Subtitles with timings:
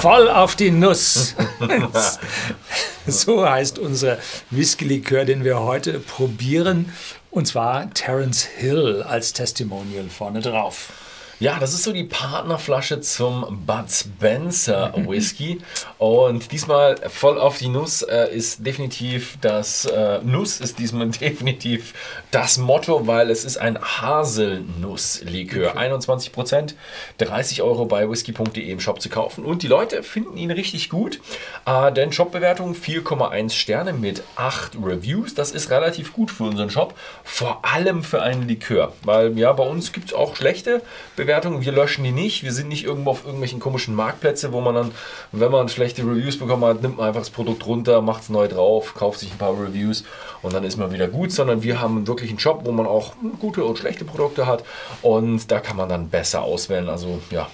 [0.00, 1.34] Voll auf die Nuss.
[3.06, 4.18] so heißt unser
[4.50, 6.92] Whisky-Likör, den wir heute probieren.
[7.30, 10.88] Und zwar Terence Hill als Testimonial vorne drauf.
[11.40, 15.62] Ja, das ist so die Partnerflasche zum Bud Spencer Whisky.
[15.96, 21.94] Und diesmal voll auf die Nuss äh, ist definitiv das, äh, Nuss ist diesmal definitiv
[22.30, 25.78] das Motto, weil es ist ein Haselnusslikör.
[25.78, 26.74] 21 Prozent,
[27.16, 29.46] 30 Euro bei whisky.de im Shop zu kaufen.
[29.46, 31.22] Und die Leute finden ihn richtig gut,
[31.64, 35.34] äh, denn Shopbewertung 4,1 Sterne mit 8 Reviews.
[35.34, 36.92] Das ist relativ gut für unseren Shop,
[37.24, 38.92] vor allem für einen Likör.
[39.04, 40.82] Weil ja, bei uns gibt es auch schlechte
[41.16, 41.29] Bewertungen.
[41.60, 42.42] Wir löschen die nicht.
[42.42, 44.90] Wir sind nicht irgendwo auf irgendwelchen komischen Marktplätzen, wo man dann,
[45.32, 48.48] wenn man schlechte Reviews bekommen hat, nimmt man einfach das Produkt runter, macht es neu
[48.48, 50.04] drauf, kauft sich ein paar Reviews
[50.42, 51.32] und dann ist man wieder gut.
[51.32, 54.64] Sondern wir haben wirklich einen Shop, wo man auch gute und schlechte Produkte hat
[55.02, 56.88] und da kann man dann besser auswählen.
[56.88, 57.48] Also ja,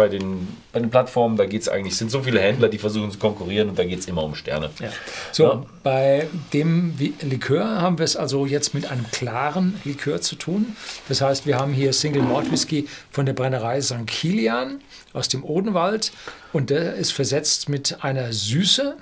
[0.00, 2.78] bei den, bei den Plattformen, da geht es eigentlich, es sind so viele Händler, die
[2.78, 4.70] versuchen zu konkurrieren und da geht es immer um Sterne.
[4.80, 4.88] Ja.
[5.30, 5.66] So, Ja.
[5.82, 10.74] bei dem Likör haben wir es also jetzt mit einem klaren Likör zu tun.
[11.08, 14.06] Das heißt, wir haben hier Single Malt Whisky von der Brennerei St.
[14.06, 14.80] Kilian
[15.12, 16.12] aus dem Odenwald
[16.54, 18.96] und der ist versetzt mit einer Süße,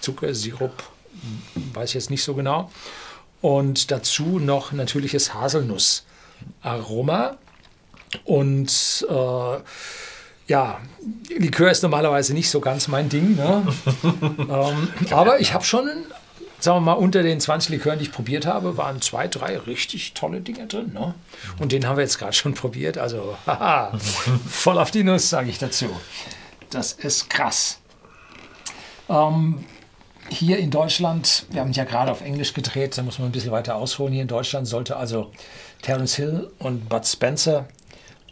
[0.00, 0.84] Zucker, Sirup,
[1.72, 2.70] weiß ich jetzt nicht so genau.
[3.40, 7.36] Und dazu noch natürliches Haselnussaroma.
[8.24, 9.58] Und äh,
[10.46, 10.80] ja,
[11.36, 13.36] Likör ist normalerweise nicht so ganz mein Ding.
[13.36, 13.66] Ne?
[14.38, 15.88] ähm, aber ich habe schon,
[16.60, 20.12] sagen wir mal, unter den 20 Likören, die ich probiert habe, waren zwei, drei richtig
[20.14, 20.92] tolle Dinge drin.
[20.92, 21.14] Ne?
[21.58, 22.98] Und den haben wir jetzt gerade schon probiert.
[22.98, 23.98] Also, haha,
[24.48, 25.88] voll auf die Nuss, sage ich dazu.
[26.70, 27.80] Das ist krass.
[29.08, 29.64] Ähm,
[30.28, 33.52] hier in Deutschland, wir haben ja gerade auf Englisch gedreht, da muss man ein bisschen
[33.52, 34.12] weiter ausholen.
[34.12, 35.30] Hier in Deutschland sollte also
[35.82, 37.68] Terence Hill und Bud Spencer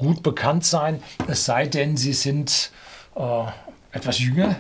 [0.03, 2.71] gut bekannt sein, es sei denn, sie sind
[3.15, 3.45] äh,
[3.93, 4.57] etwas jünger.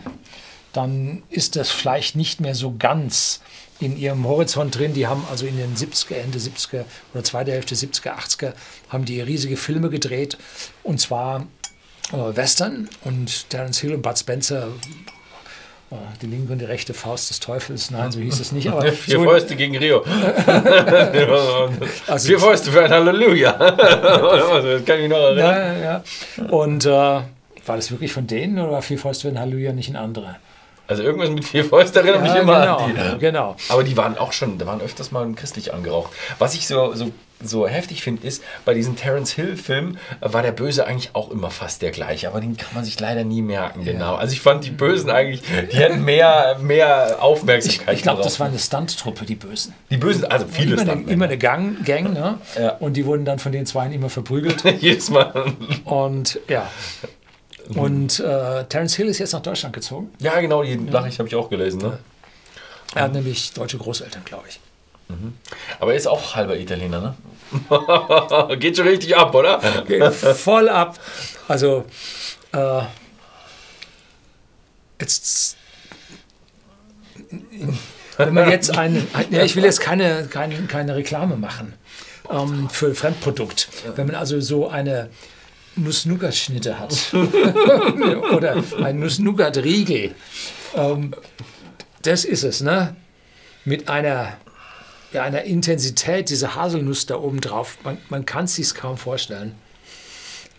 [0.73, 3.41] Dann ist das vielleicht nicht mehr so ganz
[3.81, 4.95] in ihrem Horizont drin.
[4.95, 8.53] Die haben also in den 70er, Ende 70er oder zweite Hälfte 70er, 80er,
[8.89, 10.39] haben die riesige Filme gedreht.
[10.83, 11.47] Und zwar
[12.13, 12.89] äh, Western.
[13.05, 14.69] Und Terence Hill und Bud Spencer
[16.21, 19.19] die linke und die rechte Faust des Teufels, nein, so hieß es nicht, aber Vier
[19.19, 20.05] so, Fäuste gegen Rio.
[22.07, 23.53] Also- Vier Fäuste für ein Halleluja.
[23.59, 25.39] das kann ich mich noch erinnern.
[25.39, 26.03] ja, ja,
[26.39, 26.45] ja.
[26.49, 29.89] Und äh, war das wirklich von denen oder war Vier Fäuste für ein Halleluja nicht
[29.91, 30.37] ein anderer?
[30.93, 33.19] Also irgendwas mit vier Fäuste erinnert mich immer genau, an die.
[33.19, 33.57] genau.
[33.71, 36.13] Aber die waren auch schon, da waren öfters mal christlich angeraucht.
[36.39, 37.11] Was ich so, so,
[37.43, 41.81] so heftig finde, ist, bei diesen Terence Hill-Filmen war der Böse eigentlich auch immer fast
[41.81, 44.17] der gleiche, aber den kann man sich leider nie merken, genau.
[44.17, 45.41] Also ich fand die Bösen eigentlich,
[45.73, 49.73] die hätten mehr, mehr Ich, Aufmerksamkeit ich glaube, das war eine Stunt-Truppe, die Bösen.
[49.89, 52.37] Die Bösen, also viele Immer eine, immer eine Gang, Gang ne?
[52.61, 52.73] Ja.
[52.81, 54.63] Und die wurden dann von den Zweien immer verprügelt.
[54.81, 55.55] Jedes Mal.
[55.85, 56.69] Und ja.
[57.75, 60.11] Und äh, Terence Hill ist jetzt nach Deutschland gezogen.
[60.19, 61.81] Ja, genau, die Nachricht habe ich auch gelesen.
[61.81, 61.99] Ne?
[62.95, 64.61] Er hat nämlich deutsche Großeltern, glaube ich.
[65.79, 68.57] Aber er ist auch halber Italiener, ne?
[68.59, 69.61] Geht schon richtig ab, oder?
[69.87, 70.99] Geht voll ab.
[71.49, 71.85] Also,
[72.53, 72.83] äh,
[75.01, 75.57] jetzt,
[78.17, 81.75] wenn man jetzt eine, ja, ich will jetzt keine, keine, keine Reklame machen
[82.31, 83.69] ähm, für Fremdprodukt.
[83.97, 85.11] Wenn man also so eine
[85.77, 86.95] Nuss-Nougat-Schnitte hat
[88.33, 90.15] oder ein Nuss-Nougat-Riegel,
[90.75, 91.15] ähm,
[92.03, 92.97] das ist es, ne?
[93.65, 94.37] Mit einer,
[95.13, 99.55] ja, einer Intensität, diese Haselnuss da oben drauf, man, man kann es sich kaum vorstellen.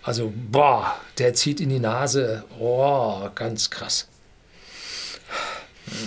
[0.03, 2.44] Also, boah, der zieht in die Nase.
[2.59, 4.07] Oh, ganz krass.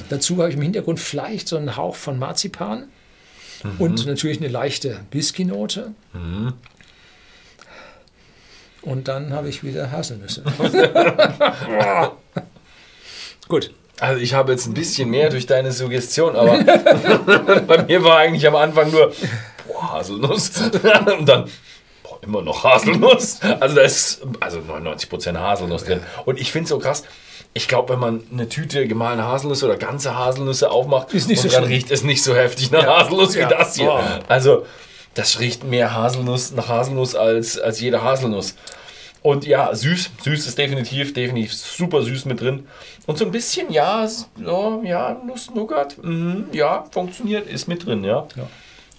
[0.08, 2.88] Dazu habe ich im Hintergrund vielleicht so einen Hauch von Marzipan
[3.78, 5.92] und natürlich eine leichte Whisky-Note.
[8.86, 10.42] Und dann habe ich wieder Haselnüsse.
[13.48, 13.70] Gut.
[13.98, 16.58] Also ich habe jetzt ein bisschen mehr durch deine Suggestion, aber
[17.66, 19.10] bei mir war eigentlich am Anfang nur
[19.66, 20.50] boah, Haselnuss
[21.18, 21.44] und dann
[22.02, 23.40] boah, immer noch Haselnuss.
[23.58, 26.00] Also da ist also 99% Haselnuss drin.
[26.26, 27.04] Und ich finde es so krass.
[27.54, 31.50] Ich glaube, wenn man eine Tüte gemahlene Haselnüsse oder ganze Haselnüsse aufmacht, Ist nicht und
[31.50, 31.72] so dann schlimm.
[31.74, 32.98] riecht es nicht so heftig nach Ja.
[33.00, 33.48] Haselnuss wie Ja.
[33.48, 33.90] das hier.
[33.92, 34.00] Oh.
[34.28, 34.66] Also
[35.16, 38.54] das riecht mehr Haselnuss nach Haselnuss als, als jede Haselnuss.
[39.22, 40.10] Und ja, süß.
[40.22, 42.68] Süß ist definitiv, definitiv super süß mit drin.
[43.06, 44.28] Und so ein bisschen, ja, s-
[44.84, 48.28] ja, Nuss-Nougat, mhm, ja, funktioniert, ist mit drin, ja.
[48.36, 48.48] Ja.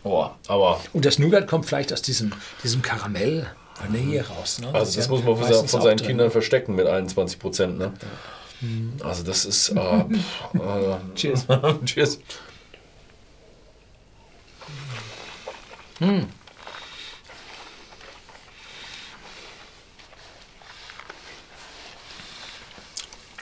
[0.03, 2.33] Oh, aber Und das Nougat kommt vielleicht aus diesem,
[2.63, 3.47] diesem Karamell
[3.79, 4.59] Vanille raus.
[4.59, 4.67] Ne?
[4.73, 6.07] also das ja muss man von, seinen drin.
[6.07, 7.93] Kindern verstecken mit 21 Prozent, ne?
[9.03, 11.45] Also das ist, äh, pff, äh, Cheers.
[11.85, 12.19] cheers.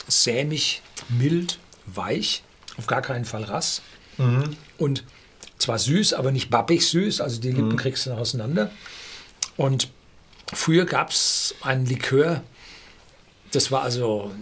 [0.08, 2.42] Sämig, mild, weich,
[2.76, 3.82] auf gar keinen Fall rass.
[4.78, 5.04] Und
[5.58, 8.70] zwar süß, aber nicht bappig süß, also die Lippen kriegst du noch auseinander.
[9.56, 9.88] Und
[10.52, 12.42] früher gab es einen Likör,
[13.52, 14.32] das war also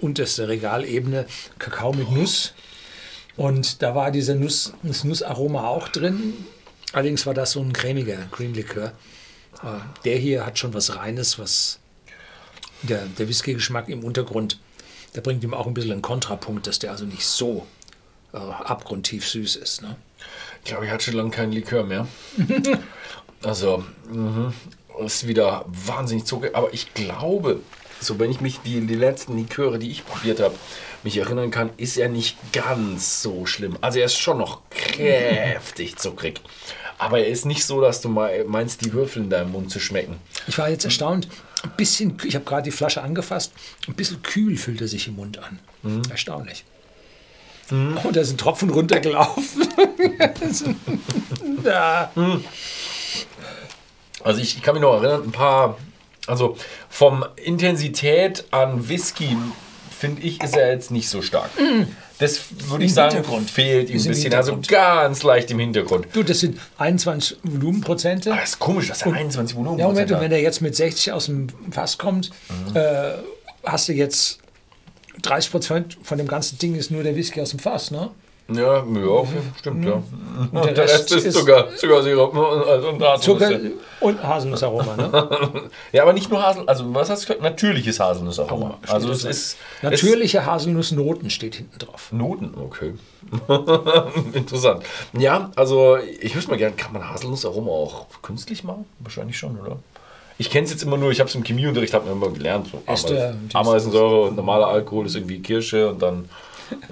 [0.00, 1.26] unterste Regalebene,
[1.58, 2.54] Kakao mit Nuss.
[3.36, 6.34] Und da war dieser Nuss, das Nussaroma auch drin.
[6.92, 8.92] Allerdings war das so ein cremiger Green Likör.
[9.62, 9.66] Äh,
[10.04, 11.80] Der hier hat schon was Reines, was
[12.82, 14.58] der, der Whisky-Geschmack im Untergrund,
[15.14, 17.66] der bringt ihm auch ein bisschen einen Kontrapunkt, dass der also nicht so
[18.32, 19.82] äh, abgrundtief süß ist.
[19.82, 19.96] Ne?
[20.62, 22.06] Ich glaube, ich hatte schon lange keinen Likör mehr.
[23.42, 24.52] also, mhm.
[25.04, 26.50] ist wieder wahnsinnig Zucker.
[26.52, 27.60] Aber ich glaube,
[28.00, 30.54] so wenn ich mich die, die letzten Liköre, die ich probiert habe,
[31.02, 33.76] mich erinnern kann, ist er nicht ganz so schlimm.
[33.80, 36.40] Also er ist schon noch kräftig zuckrig.
[36.98, 40.16] Aber er ist nicht so, dass du meinst, die Würfel in deinem Mund zu schmecken.
[40.48, 41.28] Ich war jetzt erstaunt,
[41.62, 43.52] ein bisschen, ich habe gerade die Flasche angefasst,
[43.86, 45.60] ein bisschen kühl fühlt er sich im Mund an.
[46.10, 46.64] Erstaunlich.
[47.70, 49.68] Oh, da sind Tropfen runtergelaufen.
[51.62, 52.10] da.
[54.24, 55.78] Also ich, ich kann mich noch erinnern, ein paar,
[56.28, 56.56] also
[56.88, 59.36] vom Intensität an Whisky,
[59.98, 61.50] finde ich, ist er jetzt nicht so stark.
[62.18, 64.34] Das würde ich sagen, fehlt ihm ein bisschen.
[64.34, 66.06] Also ganz leicht im Hintergrund.
[66.12, 68.32] Du, das sind 21 Volumenprozente.
[68.32, 70.22] Aber das ist komisch, dass er 21 Volumen Ja, Moment, und hat.
[70.24, 72.30] wenn er jetzt mit 60 aus dem Fass kommt,
[72.74, 73.12] äh,
[73.64, 74.38] hast du jetzt
[75.22, 78.10] 30 Prozent von dem ganzen Ding ist nur der Whisky aus dem Fass, ne?
[78.50, 79.24] Ja, ja,
[79.58, 80.02] stimmt, ja.
[80.52, 83.20] Und Der, Rest ist Zucker, Zuckersirup also und Haselnüsse.
[83.20, 83.60] Zucker
[84.00, 85.60] und Haselnussaroma, ne?
[85.92, 87.42] Ja, aber nicht nur Hasel, also was hast du gesagt?
[87.42, 88.78] Natürliches Haselnussaroma.
[88.82, 92.10] Steht Also es ist Natürliche Haselnussnoten steht hinten drauf.
[92.10, 92.94] Noten, okay.
[94.32, 94.82] Interessant.
[95.12, 98.86] Ja, also ich wüsste mal gerne, kann man Haselnussaroma auch künstlich machen?
[99.00, 99.76] Wahrscheinlich schon, oder?
[100.38, 102.68] Ich kenne es jetzt immer nur, ich habe es im Chemieunterricht, habe immer gelernt.
[102.94, 103.14] So
[103.52, 106.30] Ameisensäure und normaler Alkohol ist irgendwie Kirsche und dann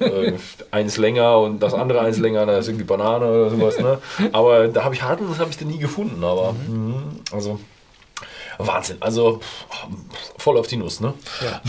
[0.01, 0.33] äh,
[0.71, 3.79] eins länger und das andere eins länger, da ist irgendwie Banane oder sowas.
[3.79, 3.99] Ne?
[4.33, 6.23] Aber da habe ich Haselnuss habe ich da nie gefunden.
[6.25, 7.61] Aber mhm, also
[8.59, 8.97] Wahnsinn.
[9.01, 9.41] Also
[10.39, 11.15] voll auf die Nuss, ne?
[11.43, 11.61] Ja.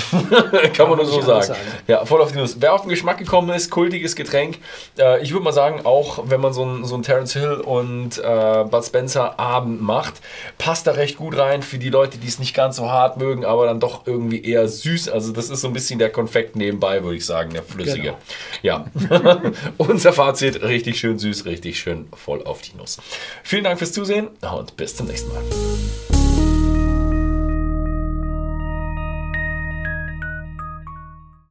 [0.69, 1.47] Kann man nur so sagen.
[1.47, 1.59] sagen.
[1.87, 2.57] Ja, voll auf die Nuss.
[2.59, 4.59] Wer auf den Geschmack gekommen ist, kultiges Getränk.
[4.97, 8.17] Äh, ich würde mal sagen, auch wenn man so ein, so ein Terence Hill und
[8.17, 10.15] äh, Bud Spencer Abend macht,
[10.57, 13.45] passt da recht gut rein für die Leute, die es nicht ganz so hart mögen,
[13.45, 15.09] aber dann doch irgendwie eher süß.
[15.09, 18.01] Also das ist so ein bisschen der Konfekt nebenbei, würde ich sagen, der flüssige.
[18.01, 18.17] Genau.
[18.61, 18.85] Ja.
[19.77, 22.97] Unser Fazit, richtig schön süß, richtig schön voll auf die Nuss.
[23.43, 25.43] Vielen Dank fürs Zusehen und bis zum nächsten Mal.